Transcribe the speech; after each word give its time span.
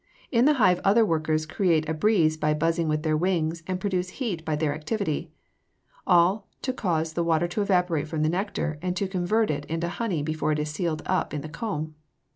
In 0.31 0.45
the 0.45 0.55
hive 0.55 0.79
other 0.83 1.05
workers 1.05 1.45
create 1.45 1.87
a 1.87 1.93
breeze 1.93 2.35
by 2.35 2.55
buzzing 2.55 2.87
with 2.87 3.03
their 3.03 3.15
wings 3.15 3.61
and 3.67 3.79
produce 3.79 4.09
heat 4.17 4.43
by 4.43 4.55
their 4.55 4.73
activity 4.73 5.31
all 6.07 6.47
to 6.63 6.73
cause 6.73 7.13
the 7.13 7.23
water 7.23 7.47
to 7.49 7.61
evaporate 7.61 8.07
from 8.07 8.23
the 8.23 8.27
nectar 8.29 8.79
and 8.81 8.95
to 8.95 9.07
convert 9.07 9.51
it 9.51 9.63
into 9.65 9.89
honey 9.89 10.23
before 10.23 10.53
it 10.53 10.57
is 10.57 10.71
sealed 10.71 11.03
up 11.05 11.35
in 11.35 11.41
the 11.41 11.49
comb. 11.49 11.93